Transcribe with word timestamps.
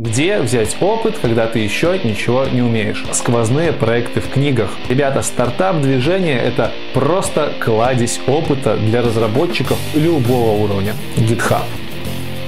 Где 0.00 0.38
взять 0.38 0.76
опыт, 0.80 1.18
когда 1.20 1.48
ты 1.48 1.58
еще 1.58 1.98
ничего 2.04 2.44
не 2.44 2.62
умеешь? 2.62 3.04
Сквозные 3.10 3.72
проекты 3.72 4.20
в 4.20 4.30
книгах. 4.30 4.70
Ребята, 4.88 5.22
стартап-движение– 5.22 6.38
это 6.38 6.70
просто 6.94 7.52
кладезь 7.58 8.20
опыта 8.28 8.76
для 8.76 9.02
разработчиков 9.02 9.76
любого 9.96 10.52
уровня. 10.52 10.94
GitHub. 11.16 11.64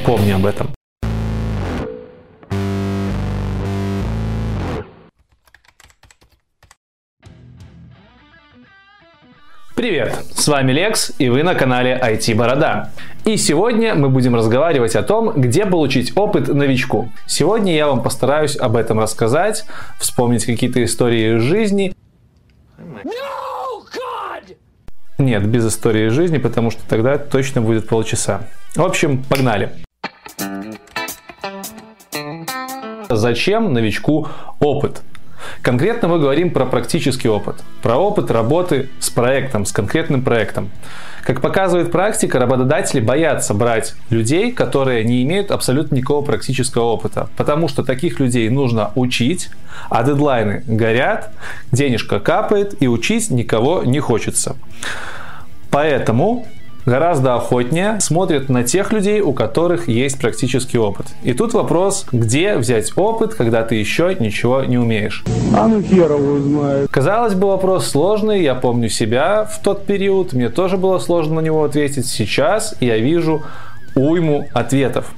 Помни 0.07 0.31
об 0.31 0.47
этом. 0.47 0.69
Привет, 9.81 10.15
с 10.35 10.47
вами 10.47 10.73
Лекс 10.73 11.11
и 11.19 11.31
вы 11.31 11.43
на 11.43 11.55
канале 11.55 11.99
IT 11.99 12.35
Борода. 12.35 12.91
И 13.25 13.39
сегодня 13.39 13.95
мы 13.95 14.11
будем 14.11 14.35
разговаривать 14.35 14.95
о 14.95 15.03
том, 15.03 15.33
где 15.41 15.65
получить 15.65 16.15
опыт 16.19 16.49
новичку. 16.49 17.11
Сегодня 17.27 17.75
я 17.75 17.87
вам 17.87 18.03
постараюсь 18.03 18.59
об 18.59 18.77
этом 18.77 19.01
рассказать, 19.01 19.65
вспомнить 19.99 20.45
какие-то 20.45 20.85
истории 20.85 21.37
из 21.37 21.41
жизни. 21.45 21.95
Нет, 25.17 25.47
без 25.47 25.67
истории 25.67 26.09
из 26.09 26.13
жизни, 26.13 26.37
потому 26.37 26.71
что 26.71 26.87
тогда 26.87 27.17
точно 27.17 27.63
будет 27.63 27.89
полчаса. 27.89 28.43
В 28.77 28.83
общем, 28.83 29.25
погнали. 29.25 29.71
Зачем 33.09 33.73
новичку 33.73 34.29
опыт? 34.61 35.01
Конкретно 35.63 36.09
мы 36.09 36.19
говорим 36.19 36.51
про 36.51 36.65
практический 36.65 37.29
опыт, 37.29 37.57
про 37.83 37.97
опыт 37.97 38.31
работы 38.31 38.89
с 38.99 39.11
проектом, 39.11 39.67
с 39.67 39.73
конкретным 39.73 40.23
проектом. 40.23 40.71
Как 41.23 41.43
показывает 41.43 41.93
практика, 41.93 42.39
работодатели 42.39 42.99
боятся 43.01 43.53
брать 43.53 43.95
людей, 44.09 44.53
которые 44.53 45.05
не 45.05 45.23
имеют 45.23 45.51
абсолютно 45.51 45.97
никакого 45.97 46.25
практического 46.25 46.85
опыта, 46.85 47.29
потому 47.37 47.69
что 47.69 47.85
таких 47.85 48.21
людей 48.21 48.49
нужно 48.49 48.91
учить, 48.95 49.51
а 49.91 50.03
дедлайны 50.03 50.65
горят, 50.67 51.31
денежка 51.73 52.21
капает 52.21 52.83
и 52.83 52.89
учить 52.89 53.31
никого 53.31 53.85
не 53.85 54.01
хочется. 54.01 54.57
Поэтому 55.71 56.47
гораздо 56.87 57.35
охотнее 57.35 57.99
смотрят 58.01 58.49
на 58.49 58.65
тех 58.65 58.93
людей, 58.93 59.21
у 59.21 59.33
которых 59.33 59.89
есть 59.89 60.21
практический 60.21 60.79
опыт. 60.79 61.07
И 61.23 61.33
тут 61.33 61.55
вопрос, 61.55 62.07
где 62.13 62.57
взять 62.57 62.93
опыт, 62.97 63.35
когда 63.35 63.63
ты 63.63 63.75
еще 63.75 64.17
ничего 64.19 64.63
не 64.65 64.79
умеешь. 64.79 65.25
А 65.55 65.67
ну 65.67 65.83
хер 65.83 66.13
его 66.13 66.39
знает. 66.39 66.91
Казалось 66.91 67.35
бы, 67.35 67.49
вопрос 67.49 67.87
сложный, 67.87 68.43
я 68.43 68.55
помню 68.55 68.89
себя 68.89 69.45
в 69.45 69.63
тот 69.63 69.87
период, 69.87 70.33
мне 70.33 70.49
тоже 70.49 70.77
было 70.77 70.99
сложно 70.99 71.37
на 71.37 71.41
него 71.41 71.65
ответить. 71.65 72.07
Сейчас 72.07 72.75
я 72.81 72.99
вижу 72.99 73.43
уйму 73.95 74.49
ответов. 74.53 75.13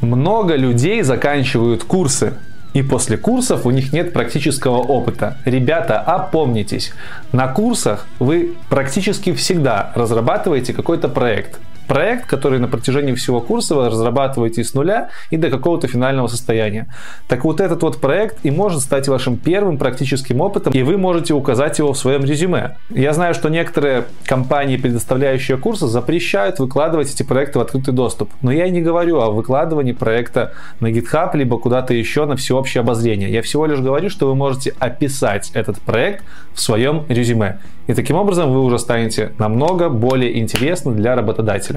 Много 0.00 0.56
людей 0.56 1.02
заканчивают 1.02 1.84
курсы, 1.84 2.34
и 2.72 2.82
после 2.82 3.16
курсов 3.16 3.66
у 3.66 3.70
них 3.70 3.92
нет 3.92 4.12
практического 4.12 4.78
опыта. 4.78 5.36
Ребята, 5.44 6.00
опомнитесь, 6.00 6.92
на 7.32 7.48
курсах 7.48 8.06
вы 8.18 8.54
практически 8.68 9.32
всегда 9.32 9.92
разрабатываете 9.94 10.72
какой-то 10.72 11.08
проект 11.08 11.60
проект, 11.86 12.26
который 12.26 12.58
на 12.58 12.68
протяжении 12.68 13.14
всего 13.14 13.40
курса 13.40 13.74
вы 13.74 13.88
разрабатываете 13.88 14.64
с 14.64 14.74
нуля 14.74 15.10
и 15.30 15.36
до 15.36 15.50
какого-то 15.50 15.88
финального 15.88 16.26
состояния. 16.26 16.86
Так 17.28 17.44
вот 17.44 17.60
этот 17.60 17.82
вот 17.82 18.00
проект 18.00 18.38
и 18.42 18.50
может 18.50 18.80
стать 18.80 19.08
вашим 19.08 19.36
первым 19.36 19.78
практическим 19.78 20.40
опытом, 20.40 20.72
и 20.72 20.82
вы 20.82 20.98
можете 20.98 21.34
указать 21.34 21.78
его 21.78 21.92
в 21.92 21.98
своем 21.98 22.24
резюме. 22.24 22.76
Я 22.90 23.12
знаю, 23.12 23.34
что 23.34 23.48
некоторые 23.48 24.04
компании, 24.24 24.76
предоставляющие 24.76 25.56
курсы, 25.56 25.86
запрещают 25.86 26.58
выкладывать 26.58 27.12
эти 27.12 27.22
проекты 27.22 27.58
в 27.58 27.62
открытый 27.62 27.94
доступ. 27.94 28.30
Но 28.42 28.52
я 28.52 28.68
не 28.68 28.80
говорю 28.80 29.20
о 29.20 29.30
выкладывании 29.30 29.92
проекта 29.92 30.52
на 30.80 30.90
GitHub, 30.90 31.36
либо 31.36 31.58
куда-то 31.58 31.94
еще 31.94 32.26
на 32.26 32.36
всеобщее 32.36 32.80
обозрение. 32.80 33.30
Я 33.30 33.42
всего 33.42 33.66
лишь 33.66 33.80
говорю, 33.80 34.10
что 34.10 34.26
вы 34.26 34.34
можете 34.34 34.74
описать 34.78 35.50
этот 35.54 35.80
проект 35.80 36.24
в 36.54 36.60
своем 36.60 37.04
резюме. 37.08 37.58
И 37.86 37.94
таким 37.94 38.16
образом 38.16 38.52
вы 38.52 38.62
уже 38.62 38.78
станете 38.78 39.32
намного 39.38 39.88
более 39.88 40.38
интересны 40.38 40.94
для 40.94 41.16
работодателя. 41.16 41.71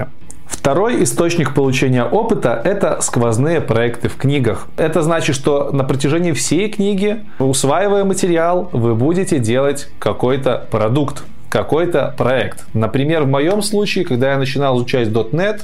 Второй 0.46 1.02
источник 1.02 1.54
получения 1.54 2.04
опыта– 2.04 2.60
это 2.64 3.00
сквозные 3.00 3.60
проекты 3.60 4.08
в 4.08 4.16
книгах. 4.16 4.68
Это 4.76 5.02
значит, 5.02 5.34
что 5.34 5.70
на 5.72 5.84
протяжении 5.84 6.32
всей 6.32 6.70
книги, 6.70 7.24
усваивая 7.38 8.04
материал, 8.04 8.68
вы 8.72 8.94
будете 8.94 9.38
делать 9.38 9.88
какой-то 9.98 10.66
продукт 10.70 11.24
какой-то 11.56 12.12
проект. 12.18 12.66
Например, 12.74 13.22
в 13.22 13.28
моем 13.28 13.62
случае, 13.62 14.04
когда 14.04 14.32
я 14.32 14.38
начинал 14.38 14.76
изучать 14.76 15.08
.NET, 15.08 15.62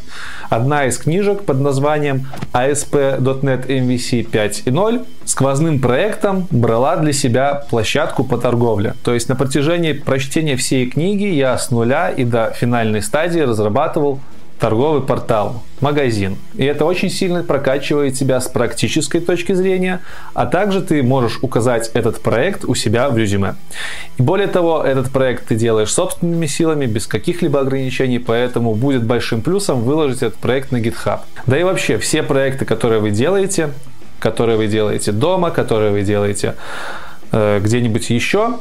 одна 0.49 0.87
из 0.87 0.97
книжек 0.97 1.43
под 1.43 1.61
названием 1.61 2.29
ASP.NET 2.55 3.67
MVC 3.67 4.31
5.0 4.31 5.05
сквозным 5.27 5.81
проектом 5.81 6.47
брала 6.51 6.97
для 6.97 7.13
себя 7.13 7.65
площадку 7.69 8.25
по 8.25 8.39
торговле. 8.39 8.95
То 9.05 9.13
есть 9.13 9.29
на 9.29 9.37
протяжении 9.37 9.93
прочтения 9.93 10.57
всей 10.57 10.87
книги 10.89 11.27
я 11.27 11.59
с 11.59 11.71
нуля 11.71 12.09
и 12.09 12.25
до 12.25 12.53
финальной 12.57 13.03
стадии 13.03 13.41
разрабатывал 13.41 14.19
торговый 14.63 15.03
портал, 15.03 15.65
магазин. 15.81 16.37
И 16.55 16.65
это 16.65 16.85
очень 16.85 17.11
сильно 17.11 17.43
прокачивает 17.43 18.15
тебя 18.15 18.41
с 18.41 18.47
практической 18.47 19.19
точки 19.19 19.55
зрения, 19.55 20.03
а 20.35 20.47
также 20.47 20.83
ты 20.83 21.03
можешь 21.03 21.41
указать 21.43 21.91
этот 21.95 22.23
проект 22.23 22.65
у 22.65 22.77
себя 22.77 23.11
в 23.11 23.19
резюме. 23.19 23.57
И 24.19 24.23
более 24.23 24.47
того, 24.47 24.85
этот 24.85 25.11
проект 25.11 25.49
ты 25.49 25.57
делаешь 25.57 25.93
собственными 25.93 26.47
силами, 26.47 26.87
без 26.87 27.09
каких-либо 27.09 27.59
ограничений, 27.59 28.21
поэтому 28.21 28.77
будет 28.77 29.03
большим 29.03 29.43
плюсом 29.43 29.81
выложить 29.81 30.23
этот 30.23 30.37
проект 30.37 30.71
на 30.71 30.77
GitHub. 30.77 31.23
Да 31.45 31.59
и 31.59 31.65
вообще, 31.65 31.99
все 31.99 32.23
проекты, 32.23 32.65
которые 32.65 33.01
вы 33.01 33.11
делаете, 33.11 33.71
которые 34.21 34.59
вы 34.59 34.69
делаете 34.69 35.11
дома, 35.11 35.51
которые 35.51 35.91
вы 35.91 36.03
делаете 36.03 36.55
э, 37.33 37.59
где-нибудь 37.61 38.11
еще, 38.11 38.59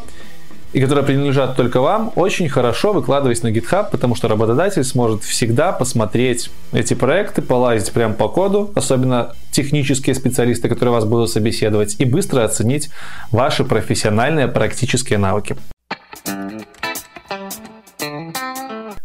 и 0.74 0.80
которые 0.80 1.06
принадлежат 1.06 1.56
только 1.56 1.82
вам, 1.82 2.12
очень 2.16 2.48
хорошо 2.50 2.94
выкладывать 2.94 3.44
на 3.44 3.50
GitHub, 3.50 3.90
потому 3.92 4.16
что 4.16 4.28
работодатель 4.28 4.84
сможет 4.84 5.24
всегда 5.24 5.72
посмотреть 5.72 6.50
эти 6.72 6.94
проекты, 6.94 7.42
полазить 7.42 7.92
прямо 7.92 8.14
по 8.14 8.30
коду, 8.30 8.72
особенно 8.76 9.36
технические 9.52 10.16
специалисты, 10.16 10.70
которые 10.70 10.94
вас 10.94 11.06
будут 11.06 11.30
собеседовать, 11.30 11.96
и 12.00 12.06
быстро 12.06 12.44
оценить 12.44 12.90
ваши 13.32 13.66
профессиональные 13.66 14.48
практические 14.48 15.20
навыки. 15.20 15.58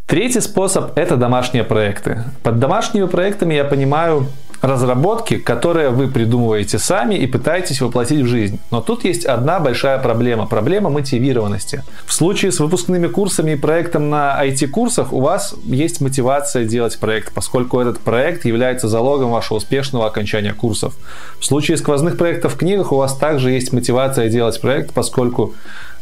Третий 0.06 0.40
способ– 0.40 0.92
это 0.96 1.16
домашние 1.16 1.64
проекты. 1.64 2.22
Под 2.44 2.60
домашними 2.60 3.06
проектами 3.06 3.54
я 3.54 3.64
понимаю 3.64 4.28
разработки, 4.66 5.36
которые 5.36 5.90
вы 5.90 6.08
придумываете 6.08 6.78
сами 6.78 7.14
и 7.14 7.26
пытаетесь 7.26 7.80
воплотить 7.80 8.20
в 8.20 8.26
жизнь. 8.26 8.58
Но 8.70 8.80
тут 8.80 9.04
есть 9.04 9.24
одна 9.24 9.60
большая 9.60 9.98
проблема. 9.98 10.46
Проблема 10.46 10.90
мотивированности. 10.90 11.82
В 12.04 12.12
случае 12.12 12.52
с 12.52 12.60
выпускными 12.60 13.06
курсами 13.06 13.52
и 13.52 13.56
проектом 13.56 14.10
на 14.10 14.44
IT-курсах 14.44 15.12
у 15.12 15.20
вас 15.20 15.54
есть 15.64 16.00
мотивация 16.00 16.64
делать 16.64 16.98
проект, 16.98 17.32
поскольку 17.32 17.80
этот 17.80 18.00
проект 18.00 18.44
является 18.44 18.88
залогом 18.88 19.30
вашего 19.30 19.58
успешного 19.58 20.06
окончания 20.06 20.52
курсов. 20.52 20.94
В 21.40 21.44
случае 21.44 21.76
сквозных 21.76 22.16
проектов 22.18 22.54
в 22.54 22.58
книгах 22.58 22.92
у 22.92 22.96
вас 22.96 23.16
также 23.16 23.50
есть 23.50 23.72
мотивация 23.72 24.28
делать 24.28 24.60
проект, 24.60 24.92
поскольку 24.92 25.54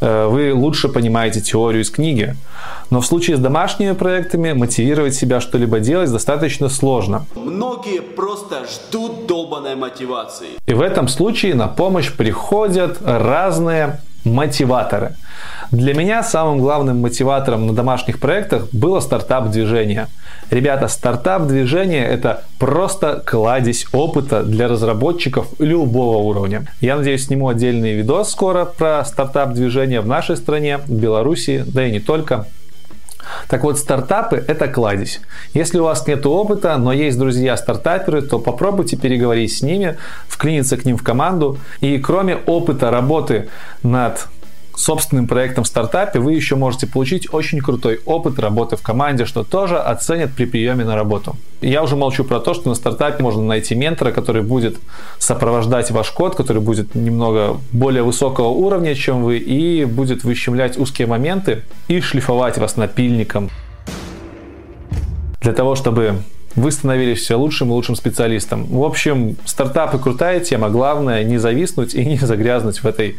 вы 0.05 0.53
лучше 0.55 0.89
понимаете 0.89 1.41
теорию 1.41 1.83
из 1.83 1.91
книги. 1.91 2.37
Но 2.91 3.01
в 3.01 3.07
случае 3.07 3.37
с 3.37 3.41
домашними 3.41 3.93
проектами 3.93 4.53
мотивировать 4.53 5.15
себя 5.15 5.41
что-либо 5.41 5.81
делать 5.81 6.11
достаточно 6.13 6.69
сложно. 6.69 7.27
Многие 7.35 8.01
просто 8.01 8.65
ждут 8.67 9.27
долбанной 9.27 9.77
мотивации. 9.77 10.49
И 10.67 10.75
в 10.75 10.81
этом 10.81 11.09
случае 11.09 11.55
на 11.55 11.69
помощь 11.69 12.13
приходят 12.13 12.99
разные 13.03 14.01
мотиваторы. 14.25 15.15
Для 15.71 15.95
меня 15.95 16.23
самым 16.23 16.61
главным 16.61 17.01
мотиватором 17.01 17.67
на 17.67 17.73
домашних 17.73 18.21
проектах 18.21 18.69
было 18.73 19.01
стартап-движение. 19.01 20.09
Ребята, 20.51 20.89
стартап-движение– 20.89 22.05
это 22.07 22.45
просто 22.59 23.23
кладезь 23.25 23.87
опыта 23.93 24.43
для 24.43 24.69
разработчиков 24.69 25.49
любого 25.59 26.19
уровня. 26.19 26.67
Я 26.81 26.97
надеюсь, 26.97 27.27
сниму 27.27 27.49
отдельный 27.49 27.95
видос 27.95 28.31
скоро 28.31 28.65
про 28.65 29.05
стартап-движение 29.05 30.01
в 30.01 30.07
нашей 30.07 30.37
стране, 30.37 30.79
в 30.79 30.93
Беларуси, 30.93 31.65
да 31.67 31.87
и 31.87 31.93
не 31.93 32.01
только. 32.01 32.47
Так 33.49 33.65
вот, 33.65 33.79
стартапы– 33.79 34.43
это 34.49 34.69
кладезь. 34.69 35.21
Если 35.53 35.79
у 35.79 35.85
вас 35.85 36.07
нет 36.07 36.27
опыта, 36.27 36.77
но 36.77 36.93
есть 36.93 37.19
друзья-стартаперы, 37.19 38.23
то 38.23 38.39
попробуйте 38.39 38.97
переговорить 38.97 39.53
с 39.57 39.63
ними, 39.63 39.97
вклиниться 40.29 40.77
к 40.77 40.85
ним 40.85 40.97
в 40.97 41.03
команду. 41.03 41.59
И 41.81 41.99
кроме 41.99 42.37
опыта 42.37 42.91
работы 42.91 43.49
над 43.83 44.27
собственным 44.77 45.27
проектом 45.27 45.65
в 45.65 45.67
стартапе 45.67 46.19
вы 46.19 46.35
еще 46.35 46.57
можете 46.57 46.87
получить 46.87 47.33
очень 47.33 47.61
крутой 47.61 48.01
опыт 48.05 48.39
работы 48.39 48.77
в 48.77 48.83
команде, 48.83 49.25
что 49.25 49.45
тоже 49.45 49.79
оценят 49.79 50.33
при 50.33 50.45
приеме 50.45 50.85
на 50.85 50.95
работу. 50.95 51.37
Я 51.61 51.83
уже 51.83 51.97
молчу 51.97 52.25
про 52.25 52.41
то, 52.41 52.55
что 52.55 52.69
на 52.69 52.75
стартапе 52.75 53.23
можно 53.23 53.43
найти 53.43 53.75
ментора, 53.75 54.13
который 54.13 54.43
будет 54.43 54.77
сопровождать 55.19 55.91
ваш 55.91 56.11
код, 56.11 56.35
который 56.35 56.61
будет 56.61 56.95
немного 56.95 57.59
более 57.73 58.03
высокого 58.03 58.49
уровня, 58.49 58.95
чем 58.95 59.23
вы, 59.23 59.39
и 59.39 59.85
будет 59.85 60.25
выщемлять 60.25 60.77
узкие 60.79 61.07
моменты 61.07 61.63
и 61.89 62.01
шлифовать 62.01 62.59
вас 62.59 62.77
напильником. 62.77 63.51
Для 65.41 65.53
того, 65.53 65.75
чтобы 65.75 66.17
вы 66.57 66.71
становились 66.71 67.21
все 67.21 67.37
лучшим 67.37 67.69
и 67.69 67.73
лучшим 67.73 67.97
специалистом. 67.97 68.65
В 68.65 68.83
общем, 68.83 69.37
стартапы 69.45 69.99
крутая 69.99 70.41
тема, 70.41 70.71
главное 70.71 71.25
не 71.25 71.39
зависнуть 71.39 71.95
и 71.95 72.05
не 72.05 72.17
загрязнуть 72.17 72.83
в 72.83 72.87
этой, 72.87 73.17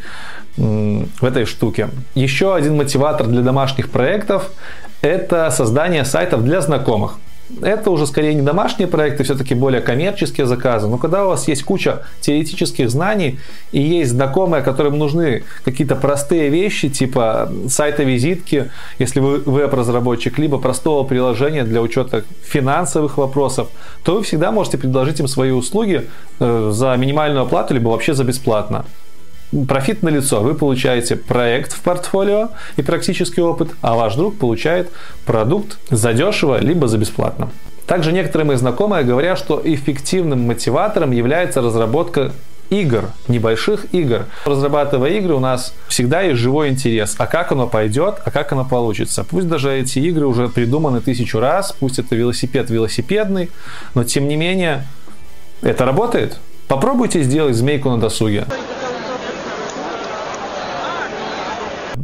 в 0.56 1.24
этой 1.24 1.44
штуке. 1.44 1.90
Еще 2.14 2.54
один 2.54 2.76
мотиватор 2.76 3.26
для 3.26 3.42
домашних 3.42 3.90
проектов– 3.90 4.50
это 5.02 5.50
создание 5.50 6.04
сайтов 6.04 6.44
для 6.44 6.60
знакомых. 6.60 7.18
Это 7.62 7.90
уже 7.90 8.06
скорее 8.06 8.34
не 8.34 8.42
домашние 8.42 8.88
проекты, 8.88 9.22
все-таки 9.22 9.54
более 9.54 9.80
коммерческие 9.80 10.46
заказы. 10.46 10.88
Но 10.88 10.98
когда 10.98 11.24
у 11.24 11.28
вас 11.28 11.46
есть 11.48 11.62
куча 11.62 12.02
теоретических 12.20 12.90
знаний 12.90 13.38
и 13.72 13.80
есть 13.80 14.10
знакомые, 14.12 14.62
которым 14.62 14.98
нужны 14.98 15.44
какие-то 15.64 15.94
простые 15.94 16.48
вещи, 16.48 16.88
типа 16.88 17.50
сайта 17.68 18.02
визитки, 18.02 18.70
если 18.98 19.20
вы 19.20 19.38
веб-разработчик, 19.38 20.38
либо 20.38 20.58
простого 20.58 21.04
приложения 21.04 21.64
для 21.64 21.82
учета 21.82 22.24
финансовых 22.42 23.16
вопросов, 23.16 23.68
то 24.04 24.16
вы 24.16 24.22
всегда 24.22 24.50
можете 24.50 24.78
предложить 24.78 25.20
им 25.20 25.28
свои 25.28 25.50
услуги 25.50 26.08
э, 26.40 26.70
за 26.72 26.96
минимальную 26.96 27.42
оплату, 27.42 27.74
либо 27.74 27.88
вообще 27.90 28.14
за 28.14 28.24
бесплатно 28.24 28.84
профит 29.68 30.02
на 30.02 30.08
лицо. 30.08 30.40
Вы 30.40 30.54
получаете 30.54 31.16
проект 31.16 31.72
в 31.72 31.80
портфолио 31.80 32.50
и 32.76 32.82
практический 32.82 33.40
опыт, 33.40 33.70
а 33.82 33.94
ваш 33.94 34.14
друг 34.14 34.38
получает 34.38 34.90
продукт 35.24 35.78
задешево 35.90 36.58
либо 36.58 36.88
за 36.88 36.98
бесплатно. 36.98 37.50
Также 37.86 38.12
некоторые 38.12 38.46
мои 38.46 38.56
знакомые 38.56 39.04
говорят, 39.04 39.38
что 39.38 39.60
эффективным 39.64 40.46
мотиватором 40.46 41.12
является 41.12 41.62
разработка 41.62 42.32
игр, 42.68 43.10
небольших 43.28 43.86
игр. 43.94 44.26
Разрабатывая 44.44 45.10
игры, 45.10 45.34
у 45.34 45.40
нас 45.40 45.72
всегда 45.86 46.22
есть 46.22 46.40
живой 46.40 46.68
интерес. 46.68 47.14
А 47.18 47.26
как 47.28 47.52
оно 47.52 47.68
пойдет, 47.68 48.16
а 48.24 48.30
как 48.32 48.52
оно 48.52 48.64
получится. 48.64 49.24
Пусть 49.24 49.48
даже 49.48 49.72
эти 49.72 50.00
игры 50.00 50.26
уже 50.26 50.48
придуманы 50.48 51.00
тысячу 51.00 51.38
раз, 51.38 51.72
пусть 51.78 52.00
это 52.00 52.16
велосипед 52.16 52.70
велосипедный, 52.70 53.50
но 53.94 54.02
тем 54.02 54.26
не 54.26 54.34
менее 54.34 54.84
это 55.62 55.84
работает. 55.84 56.38
Попробуйте 56.66 57.22
сделать 57.22 57.54
змейку 57.54 57.90
на 57.90 57.98
досуге. 57.98 58.46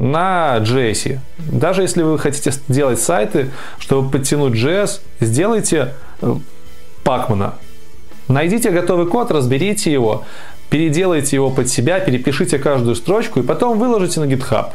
На 0.02 0.58
JS. 0.58 1.20
Даже 1.38 1.82
если 1.82 2.02
вы 2.02 2.18
хотите 2.18 2.50
делать 2.66 3.00
сайты, 3.00 3.50
чтобы 3.78 4.10
подтянуть 4.10 4.54
JS, 4.54 5.00
сделайте 5.20 5.94
э, 6.20 6.34
Пакмана. 7.04 7.54
Найдите 8.26 8.70
готовый 8.70 9.06
код, 9.06 9.30
разберите 9.30 9.92
его, 9.92 10.24
переделайте 10.70 11.36
его 11.36 11.50
под 11.50 11.68
себя, 11.68 12.00
перепишите 12.00 12.58
каждую 12.58 12.96
строчку 12.96 13.38
и 13.38 13.42
потом 13.44 13.78
выложите 13.78 14.18
на 14.18 14.24
GitHub 14.24 14.70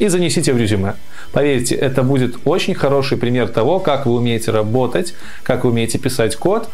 и 0.00 0.08
занесите 0.08 0.52
в 0.52 0.56
резюме. 0.56 0.96
Поверьте, 1.30 1.76
это 1.76 2.02
будет 2.02 2.36
очень 2.44 2.74
хороший 2.74 3.18
пример 3.18 3.46
того, 3.46 3.78
как 3.78 4.04
вы 4.04 4.16
умеете 4.16 4.50
работать, 4.50 5.14
как 5.44 5.62
вы 5.62 5.70
умеете 5.70 5.98
писать 5.98 6.34
код, 6.34 6.68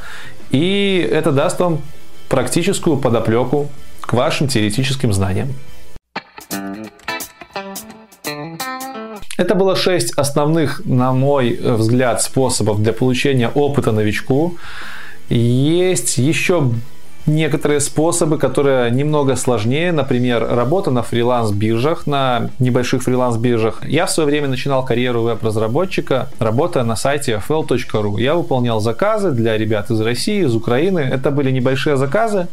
и 0.51 1.07
это 1.13 1.31
даст 1.31 1.61
вам 1.61 1.83
практическую 2.31 2.97
подоплеку 2.97 3.69
к 4.01 4.15
вашим 4.15 4.49
теоретическим 4.49 5.13
знаниям. 5.13 5.53
Это 9.39 9.55
было 9.55 9.77
шесть 9.77 10.13
основных, 10.13 10.83
на 10.85 11.13
мой 11.13 11.59
взгляд, 11.63 12.23
способов 12.23 12.83
для 12.83 12.93
получения 12.93 13.49
опыта 13.49 13.93
новичку. 13.93 14.57
Есть 15.29 16.19
еще 16.19 16.71
некоторые 17.27 17.81
способы, 17.81 18.39
которые 18.39 18.91
немного 18.91 19.37
сложнее, 19.37 19.93
например, 19.93 20.47
работа 20.51 20.91
на 20.91 21.03
фриланс-биржах, 21.03 22.07
на 22.07 22.51
небольших 22.59 23.03
фриланс-биржах. 23.03 23.87
Я 23.87 24.07
в 24.07 24.11
свое 24.11 24.29
время 24.29 24.49
начинал 24.49 24.85
карьеру 24.85 25.23
веб-разработчика, 25.23 26.29
работая 26.39 26.85
на 26.85 26.97
сайте 26.97 27.41
fl.ru. 27.49 28.21
Я 28.21 28.35
выполнял 28.35 28.81
заказы 28.81 29.31
для 29.31 29.57
ребят 29.57 29.91
из 29.91 30.01
России, 30.01 30.45
из 30.45 30.55
Украины. 30.55 31.01
Это 31.01 31.31
были 31.31 31.51
небольшие 31.51 31.97
заказы, 31.97 32.49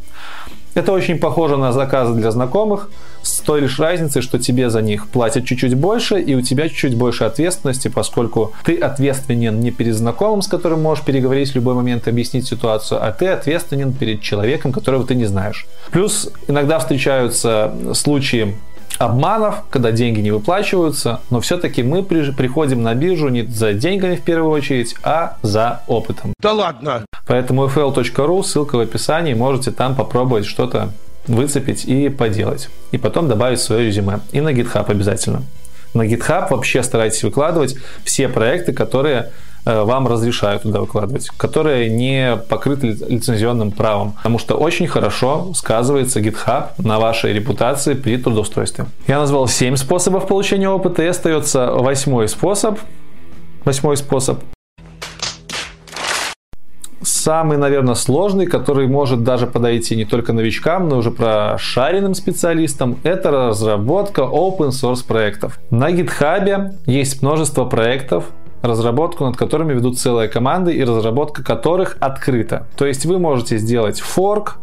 это 0.79 0.91
очень 0.91 1.19
похоже 1.19 1.57
на 1.57 1.71
заказы 1.71 2.13
для 2.13 2.31
знакомых, 2.31 2.89
с 3.21 3.39
той 3.41 3.61
лишь 3.61 3.79
разницей, 3.79 4.21
что 4.21 4.39
тебе 4.39 4.69
за 4.69 4.81
них 4.81 5.07
платят 5.07 5.45
чуть-чуть 5.45 5.75
больше, 5.75 6.19
и 6.19 6.35
у 6.35 6.41
тебя 6.41 6.69
чуть-чуть 6.69 6.95
больше 6.95 7.25
ответственности, 7.25 7.89
поскольку 7.89 8.53
ты 8.63 8.77
ответственен 8.77 9.59
не 9.59 9.71
перед 9.71 9.95
знакомым, 9.95 10.41
с 10.41 10.47
которым 10.47 10.81
можешь 10.81 11.03
переговорить 11.03 11.51
в 11.51 11.55
любой 11.55 11.75
момент, 11.75 12.07
объяснить 12.07 12.47
ситуацию, 12.47 13.03
а 13.03 13.11
ты 13.11 13.27
ответственен 13.27 13.93
перед 13.93 14.21
человеком, 14.21 14.71
которого 14.71 15.05
ты 15.05 15.15
не 15.15 15.25
знаешь. 15.25 15.67
Плюс 15.91 16.29
иногда 16.47 16.79
встречаются 16.79 17.73
случаи 17.93 18.55
обманов, 18.99 19.63
когда 19.69 19.91
деньги 19.91 20.19
не 20.19 20.31
выплачиваются, 20.31 21.21
но 21.31 21.39
все-таки 21.39 21.81
мы 21.81 22.03
при, 22.03 22.31
приходим 22.31 22.83
на 22.83 22.93
биржу 22.93 23.29
не 23.29 23.43
за 23.43 23.73
деньгами 23.73 24.15
в 24.15 24.21
первую 24.21 24.51
очередь, 24.51 24.95
а 25.03 25.37
за 25.41 25.81
опытом. 25.87 26.33
Да 26.39 26.53
ладно! 26.53 27.05
Поэтому 27.25 27.65
fl.ru, 27.65 28.43
ссылка 28.43 28.75
в 28.75 28.79
описании, 28.79 29.33
можете 29.33 29.71
там 29.71 29.95
попробовать 29.95 30.45
что-то 30.45 30.91
выцепить 31.27 31.85
и 31.85 32.09
поделать. 32.09 32.69
И 32.91 32.97
потом 32.97 33.27
добавить 33.27 33.59
свое 33.59 33.87
резюме. 33.87 34.19
И 34.31 34.41
на 34.41 34.49
GitHub 34.49 34.89
обязательно. 34.89 35.43
На 35.93 36.05
GitHub 36.05 36.47
вообще 36.49 36.83
старайтесь 36.83 37.23
выкладывать 37.23 37.75
все 38.03 38.27
проекты, 38.27 38.73
которые 38.73 39.31
вам 39.65 40.07
разрешают 40.07 40.63
туда 40.63 40.79
выкладывать, 40.81 41.29
которые 41.37 41.89
не 41.89 42.37
покрыты 42.49 42.87
лицензионным 42.87 43.71
правом, 43.71 44.13
потому 44.13 44.39
что 44.39 44.55
очень 44.55 44.87
хорошо 44.87 45.53
сказывается 45.53 46.19
GitHub 46.19 46.69
на 46.77 46.99
вашей 46.99 47.33
репутации 47.33 47.93
при 47.93 48.17
трудоустройстве. 48.17 48.85
Я 49.07 49.19
назвал 49.19 49.47
7 49.47 49.75
способов 49.75 50.27
получения 50.27 50.69
опыта, 50.69 51.03
и 51.03 51.07
остается 51.07 51.71
восьмой 51.71 52.27
способ. 52.27 52.79
Восьмой 53.65 53.97
способ 53.97 54.39
самый, 57.29 57.57
наверное, 57.57 57.95
сложный, 57.95 58.45
который 58.45 58.87
может 58.87 59.23
даже 59.23 59.47
подойти 59.47 59.95
не 59.95 60.05
только 60.05 60.33
новичкам, 60.33 60.89
но 60.89 60.97
уже 60.97 61.11
прошаренным 61.11 62.13
специалистам, 62.13 62.97
это 63.03 63.31
разработка 63.31 64.21
open 64.21 64.69
source 64.69 65.05
проектов. 65.05 65.59
На 65.69 65.91
GitHub 65.91 66.73
есть 66.85 67.21
множество 67.21 67.65
проектов, 67.65 68.25
разработку 68.61 69.25
над 69.25 69.37
которыми 69.37 69.73
ведут 69.73 69.99
целые 69.99 70.29
команды 70.29 70.73
и 70.73 70.83
разработка 70.83 71.43
которых 71.43 71.97
открыта. 71.99 72.67
То 72.77 72.85
есть 72.85 73.05
вы 73.05 73.19
можете 73.19 73.57
сделать 73.57 73.99
форк, 73.99 74.59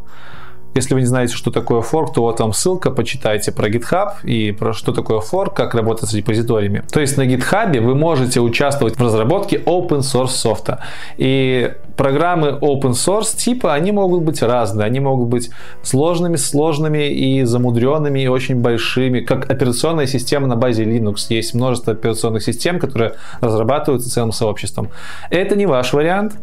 если 0.77 0.93
вы 0.93 1.01
не 1.01 1.07
знаете, 1.07 1.35
что 1.35 1.51
такое 1.51 1.81
форк, 1.81 2.13
то 2.13 2.21
вот 2.21 2.39
вам 2.39 2.53
ссылка, 2.53 2.91
почитайте 2.91 3.51
про 3.51 3.69
GitHub 3.71 4.23
и 4.25 4.53
про 4.53 4.75
что 4.75 4.93
такое 4.93 5.21
форк, 5.21 5.57
как 5.57 5.75
работать 5.75 6.11
с 6.11 6.15
репозиториями. 6.15 6.85
То 6.93 7.01
есть 7.01 7.17
на 7.17 7.27
GitHub 7.27 7.81
вы 7.81 7.95
можете 7.95 8.41
участвовать 8.41 8.97
в 8.97 9.03
разработке 9.03 9.57
open 9.57 10.01
source 10.01 10.29
софта. 10.29 10.81
И 11.17 11.73
программы 11.97 12.59
open 12.61 12.93
source 12.93 13.37
типа, 13.37 13.75
они 13.75 13.93
могут 13.93 14.23
быть 14.23 14.43
разные. 14.43 14.87
Они 14.87 15.01
могут 15.01 15.29
быть 15.29 15.51
сложными, 15.83 16.37
сложными 16.37 17.09
и 17.09 17.43
замудренными, 17.45 18.21
и 18.21 18.29
очень 18.29 18.57
большими. 18.57 19.21
Как 19.21 19.51
операционная 19.51 20.07
система 20.07 20.47
на 20.47 20.57
базе 20.57 20.85
Linux. 20.85 21.27
Есть 21.31 21.55
множество 21.55 21.93
операционных 21.93 22.43
систем, 22.43 22.79
которые 22.79 23.15
разрабатываются 23.41 24.11
целым 24.11 24.33
сообществом. 24.33 24.91
Это 25.31 25.57
не 25.57 25.67
ваш 25.67 25.93
вариант. 25.93 26.35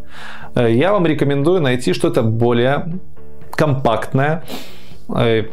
Э, 0.54 0.70
я 0.72 0.92
вам 0.92 1.06
рекомендую 1.06 1.60
найти 1.60 1.92
что-то 1.92 2.22
более 2.22 2.98
компактная, 3.52 4.44
э, 5.08 5.44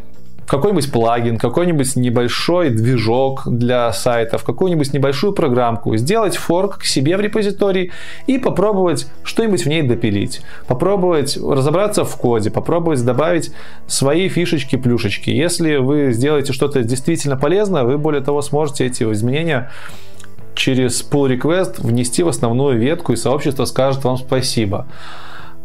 какой-нибудь 0.51 0.91
плагин, 0.91 1.37
какой-нибудь 1.37 1.95
небольшой 1.95 2.71
движок 2.71 3.43
для 3.45 3.93
сайтов, 3.93 4.43
какую-нибудь 4.43 4.91
небольшую 4.91 5.31
программку, 5.31 5.95
сделать 5.95 6.35
форк 6.35 6.79
к 6.79 6.83
себе 6.83 7.15
в 7.15 7.21
репозитории 7.21 7.93
и 8.27 8.37
попробовать 8.37 9.07
что-нибудь 9.23 9.63
в 9.63 9.69
ней 9.69 9.81
допилить. 9.81 10.41
Попробовать 10.67 11.37
разобраться 11.37 12.03
в 12.03 12.13
коде, 12.17 12.51
попробовать 12.51 13.01
добавить 13.05 13.53
свои 13.87 14.27
фишечки, 14.27 14.75
плюшечки. 14.75 15.29
Если 15.29 15.77
вы 15.77 16.11
сделаете 16.11 16.51
что-то 16.51 16.83
действительно 16.83 17.37
полезное, 17.37 17.83
вы 17.83 17.97
более 17.97 18.21
того 18.21 18.41
сможете 18.41 18.85
эти 18.87 19.03
изменения 19.03 19.71
через 20.53 21.01
pull 21.01 21.33
request 21.33 21.75
внести 21.77 22.23
в 22.23 22.27
основную 22.27 22.77
ветку 22.77 23.13
и 23.13 23.15
сообщество 23.15 23.63
скажет 23.63 24.03
вам 24.03 24.17
спасибо. 24.17 24.85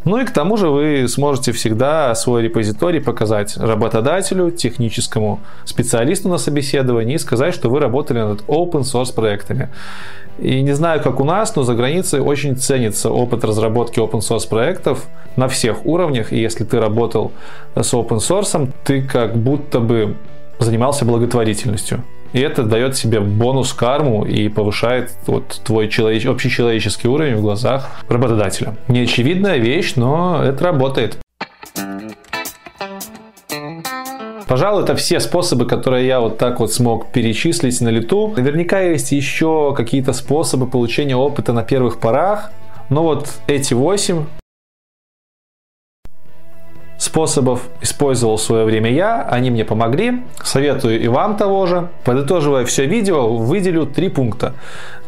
Ну 0.05 0.19
и 0.19 0.25
к 0.25 0.31
тому 0.31 0.55
же 0.57 0.69
вы 0.69 1.07
сможете 1.07 1.51
всегда 1.51 2.15
свой 2.15 2.43
репозиторий 2.43 3.01
показать 3.01 3.57
работодателю, 3.57 4.51
техническому 4.51 5.39
специалисту 5.65 6.29
на 6.29 6.37
собеседовании 6.37 7.15
и 7.15 7.17
сказать, 7.17 7.53
что 7.53 7.69
вы 7.69 7.79
работали 7.79 8.19
над 8.19 8.41
open 8.43 8.81
source 8.81 9.13
проектами. 9.13 9.69
И 10.39 10.61
не 10.61 10.73
знаю, 10.73 11.01
как 11.01 11.19
у 11.19 11.23
нас, 11.23 11.55
но 11.55 11.63
за 11.63 11.73
границей 11.73 12.21
очень 12.21 12.55
ценится 12.55 13.09
опыт 13.09 13.43
разработки 13.43 13.99
open 13.99 14.19
source 14.19 14.47
проектов 14.47 15.07
на 15.35 15.47
всех 15.47 15.85
уровнях. 15.85 16.31
И 16.31 16.39
если 16.39 16.63
ты 16.63 16.79
работал 16.79 17.31
с 17.75 17.93
open 17.93 18.17
source, 18.17 18.71
ты 18.83 19.01
как 19.01 19.35
будто 19.35 19.79
бы 19.79 20.15
занимался 20.59 21.05
благотворительностью. 21.05 22.03
И 22.33 22.39
это 22.39 22.63
дает 22.63 22.95
себе 22.95 23.19
бонус 23.19 23.73
карму 23.73 24.25
и 24.25 24.49
повышает 24.49 25.11
вот 25.25 25.61
твой 25.63 25.87
человеч... 25.87 26.25
общечеловеческий 26.25 27.09
уровень 27.09 27.35
в 27.35 27.41
глазах 27.41 27.89
работодателя. 28.09 28.75
Неочевидная 28.87 29.57
вещь, 29.57 29.93
но 29.95 30.43
это 30.43 30.63
работает. 30.63 31.17
Пожалуй, 34.47 34.83
это 34.83 34.95
все 34.95 35.19
способы, 35.19 35.65
которые 35.65 36.07
я 36.07 36.21
вот 36.21 36.37
так 36.37 36.61
вот 36.61 36.71
смог 36.71 37.11
перечислить 37.11 37.81
на 37.81 37.89
лету. 37.89 38.33
Наверняка 38.37 38.79
есть 38.79 39.11
еще 39.11 39.73
какие-то 39.75 40.13
способы 40.13 40.67
получения 40.67 41.17
опыта 41.17 41.51
на 41.51 41.63
первых 41.63 41.99
порах. 41.99 42.51
Но 42.89 43.03
вот 43.03 43.27
эти 43.47 43.73
восемь 43.73 44.23
способов 46.97 47.61
использовал 47.81 48.37
в 48.37 48.41
свое 48.41 48.65
время 48.65 48.91
я, 48.91 49.21
они 49.23 49.51
мне 49.51 49.65
помогли, 49.65 50.23
советую 50.43 51.01
и 51.01 51.07
вам 51.07 51.37
того 51.37 51.65
же. 51.65 51.89
Подытоживая 52.03 52.65
все 52.65 52.85
видео, 52.85 53.35
выделю 53.35 53.85
три 53.85 54.09
пункта. 54.09 54.53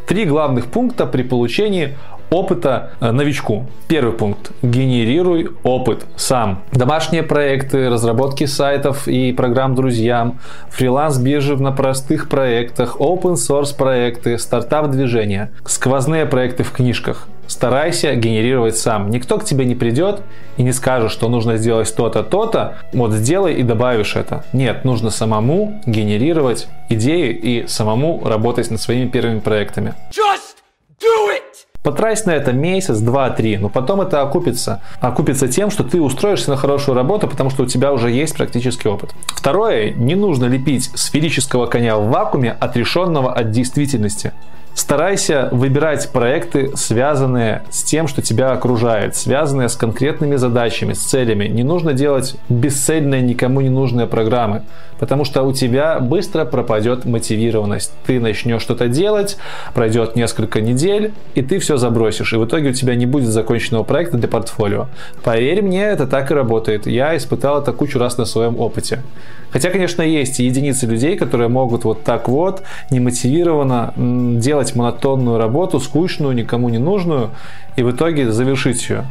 Три 0.07 0.25
главных 0.25 0.67
пункта 0.67 1.05
при 1.05 1.23
получении 1.23 1.95
опыта 2.29 2.91
э, 2.99 3.11
новичку. 3.11 3.65
Первый 3.87 4.13
пункт. 4.13 4.51
Генерируй 4.61 5.49
опыт 5.63 6.05
сам. 6.15 6.63
Домашние 6.71 7.23
проекты, 7.23 7.89
разработки 7.89 8.45
сайтов 8.45 9.07
и 9.07 9.33
программ 9.33 9.75
друзьям, 9.75 10.39
фриланс-биржи 10.69 11.57
на 11.57 11.71
простых 11.71 12.29
проектах, 12.29 12.97
open 12.97 13.33
source 13.33 13.75
проекты, 13.75 14.37
стартап 14.37 14.89
движения, 14.89 15.51
сквозные 15.65 16.25
проекты 16.25 16.63
в 16.63 16.71
книжках. 16.71 17.27
Старайся 17.49 18.13
генерировать 18.13 18.77
сам. 18.77 19.09
Никто 19.09 19.39
к 19.39 19.43
тебе 19.43 19.65
не 19.65 19.73
придет 19.73 20.21
и 20.57 20.61
не 20.61 20.71
скажет, 20.71 21.09
что 21.09 21.27
нужно 21.29 21.57
сделать 21.57 21.93
то-то, 21.95 22.21
то-то. 22.21 22.77
Вот 22.93 23.11
сделай 23.11 23.55
и 23.55 23.63
добавишь 23.63 24.15
это. 24.15 24.45
Нет, 24.53 24.85
нужно 24.85 25.09
самому 25.09 25.81
генерировать 25.87 26.67
идеи 26.89 27.33
и 27.33 27.67
самому 27.67 28.21
работать 28.23 28.69
над 28.69 28.79
своими 28.79 29.09
первыми 29.09 29.39
проектами. 29.39 29.95
Just 30.11 30.57
do 31.01 31.33
it! 31.33 31.41
Потрать 31.81 32.23
на 32.27 32.31
это 32.31 32.53
месяц, 32.53 32.99
два, 32.99 33.31
три, 33.31 33.57
но 33.57 33.67
потом 33.67 34.01
это 34.01 34.21
окупится. 34.21 34.83
Окупится 34.99 35.47
тем, 35.47 35.71
что 35.71 35.83
ты 35.83 35.99
устроишься 35.99 36.51
на 36.51 36.57
хорошую 36.57 36.95
работу, 36.95 37.27
потому 37.27 37.49
что 37.49 37.63
у 37.63 37.65
тебя 37.65 37.91
уже 37.91 38.11
есть 38.11 38.37
практический 38.37 38.89
опыт. 38.89 39.15
Второе, 39.29 39.89
не 39.89 40.13
нужно 40.13 40.45
лепить 40.45 40.91
сферического 40.93 41.65
коня 41.65 41.97
в 41.97 42.09
вакууме, 42.09 42.51
отрешенного 42.51 43.33
от 43.33 43.49
действительности. 43.49 44.33
Старайся 44.73 45.49
выбирать 45.51 46.09
проекты, 46.11 46.71
связанные 46.75 47.63
с 47.69 47.83
тем, 47.83 48.07
что 48.07 48.21
тебя 48.21 48.51
окружает, 48.51 49.15
связанные 49.15 49.67
с 49.67 49.75
конкретными 49.75 50.35
задачами, 50.35 50.93
с 50.93 50.99
целями. 50.99 51.45
Не 51.45 51.63
нужно 51.63 51.93
делать 51.93 52.35
бесцельные, 52.47 53.21
никому 53.21 53.61
не 53.61 53.69
нужные 53.69 54.07
программы, 54.07 54.63
потому 54.99 55.25
что 55.25 55.43
у 55.43 55.53
тебя 55.53 55.99
быстро 55.99 56.45
пропадет 56.45 57.05
мотивированность. 57.05 57.91
Ты 58.05 58.19
начнешь 58.19 58.61
что-то 58.61 58.87
делать, 58.87 59.37
пройдет 59.73 60.15
несколько 60.15 60.61
недель, 60.61 61.13
и 61.35 61.41
ты 61.41 61.59
все 61.59 61.77
забросишь, 61.77 62.33
и 62.33 62.37
в 62.37 62.45
итоге 62.45 62.69
у 62.69 62.73
тебя 62.73 62.95
не 62.95 63.05
будет 63.05 63.29
законченного 63.29 63.83
проекта 63.83 64.17
для 64.17 64.27
портфолио. 64.27 64.87
Поверь 65.23 65.61
мне, 65.61 65.83
это 65.83 66.07
так 66.07 66.31
и 66.31 66.33
работает. 66.33 66.87
Я 66.87 67.17
испытал 67.17 67.61
это 67.61 67.73
кучу 67.73 67.99
раз 67.99 68.17
на 68.17 68.25
своем 68.25 68.59
опыте. 68.59 69.03
Хотя, 69.51 69.71
конечно, 69.71 70.03
есть 70.03 70.39
единицы 70.39 70.85
людей, 70.85 71.17
которые 71.17 71.49
могут 71.49 71.83
вот 71.83 72.03
так 72.03 72.29
вот, 72.29 72.61
немотивированно 72.91 73.93
делать 73.97 74.68
монотонную 74.75 75.37
работу, 75.37 75.79
скучную, 75.79 76.33
никому 76.35 76.69
не 76.69 76.77
нужную, 76.77 77.31
и 77.75 77.83
в 77.83 77.91
итоге 77.91 78.31
завершить 78.31 78.89
ее 78.89 79.05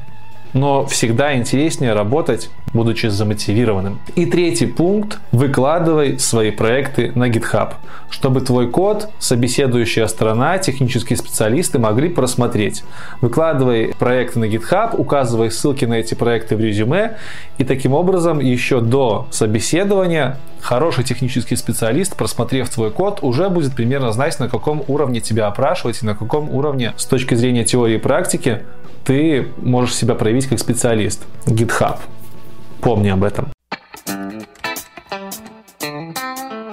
но 0.53 0.87
всегда 0.87 1.37
интереснее 1.37 1.93
работать, 1.93 2.51
будучи 2.73 3.07
замотивированным. 3.07 3.99
И 4.15 4.27
третий 4.27 4.67
пункт– 4.67 5.19
выкладывай 5.33 6.19
свои 6.19 6.51
проекты 6.51 7.13
на 7.15 7.29
GitHub, 7.29 7.75
чтобы 8.11 8.41
твой 8.41 8.69
код 8.71 9.11
собеседующая 9.19 10.07
сторона, 10.07 10.59
технические 10.59 11.17
специалисты 11.17 11.79
могли 11.79 12.09
просмотреть. 12.09 12.85
Выкладывай 13.21 13.95
проекты 13.99 14.39
на 14.39 14.45
GitHub, 14.45 14.97
указывай 14.97 15.51
ссылки 15.51 15.85
на 15.85 15.95
эти 15.95 16.15
проекты 16.15 16.57
в 16.57 16.61
резюме, 16.61 17.17
и 17.59 17.65
таким 17.65 17.95
образом 17.95 18.41
еще 18.41 18.81
до 18.81 19.27
собеседования 19.31 20.39
хороший 20.69 21.03
технический 21.03 21.57
специалист, 21.57 22.15
просмотрев 22.15 22.69
твой 22.69 22.91
код, 22.91 23.21
уже 23.23 23.49
будет 23.49 23.75
примерно 23.75 24.13
знать, 24.13 24.39
на 24.39 24.51
каком 24.51 24.85
уровне 24.87 25.19
тебя 25.21 25.47
опрашивать 25.47 26.03
и 26.03 26.07
на 26.07 26.15
каком 26.15 26.51
уровне 26.51 26.93
с 26.99 27.07
точки 27.07 27.35
зрения 27.35 27.65
теории 27.65 27.95
и 27.95 27.99
практики 27.99 28.65
ты 29.07 29.49
можешь 29.57 29.95
себя 29.95 30.15
проявить 30.15 30.47
как 30.47 30.59
специалист. 30.59 31.25
GitHub. 31.47 31.97
Помни 32.83 33.09
об 33.09 33.25
этом. 33.25 33.49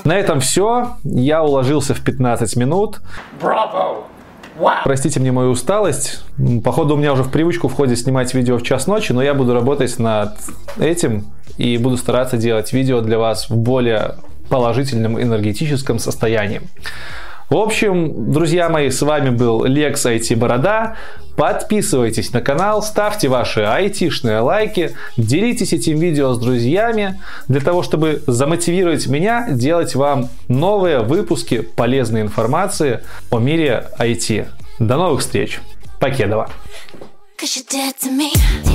На 0.04 0.18
этом 0.18 0.42
все. 0.42 0.98
Я 1.06 1.42
уложился 1.42 1.94
в 1.94 2.04
15 2.04 2.58
минут. 2.58 3.00
Браво! 3.42 4.04
Простите 4.84 5.20
мне 5.20 5.32
мою 5.32 5.52
усталость. 5.52 6.24
Походу 6.64 6.96
у 6.96 6.98
меня 6.98 7.14
уже 7.14 7.24
в 7.24 7.32
привычку 7.32 7.68
входит 7.68 8.00
снимать 8.00 8.34
видео 8.34 8.58
в 8.58 8.64
час 8.64 8.88
ночи, 8.88 9.12
но 9.12 9.22
я 9.22 9.34
буду 9.34 9.54
работать 9.54 10.00
над 10.00 10.38
этим 10.80 11.26
и 11.58 11.78
буду 11.78 11.98
стараться 11.98 12.38
делать 12.38 12.72
видео 12.74 13.02
для 13.02 13.20
вас 13.20 13.50
в 13.50 13.56
более 13.56 14.16
положительном 14.50 15.22
энергетическом 15.22 16.00
состоянии. 16.00 16.62
В 17.50 17.58
общем, 17.58 18.32
друзья 18.32 18.70
мои, 18.70 18.90
с 18.90 19.02
вами 19.04 19.30
был 19.30 19.66
Лекс 19.66 20.04
IT 20.06 20.36
Борода. 20.36 20.96
Подписывайтесь 21.38 22.34
на 22.34 22.42
канал, 22.42 22.82
ставьте 22.82 23.28
ваши 23.28 23.62
айтишные 23.62 24.40
лайки, 24.40 24.96
делитесь 25.18 25.74
этим 25.74 26.00
видео 26.00 26.34
с 26.34 26.40
друзьями, 26.40 27.22
для 27.48 27.60
того, 27.60 27.84
чтобы 27.84 28.24
замотивировать 28.26 29.08
меня 29.08 29.50
делать 29.52 29.96
вам 29.96 30.30
новые 30.48 31.00
выпуски 31.02 31.62
полезной 31.62 32.22
информации 32.22 33.02
о 33.30 33.40
мире 33.40 33.90
IT. 34.00 34.48
До 34.80 34.96
новых 34.96 35.20
встреч. 35.22 35.60
Покедова. 36.00 36.50
Cause 37.38 38.75